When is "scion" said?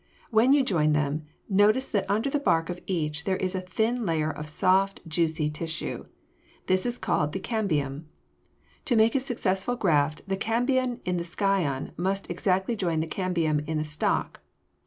11.23-11.91